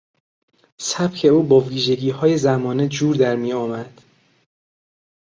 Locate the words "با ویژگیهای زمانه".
1.43-2.87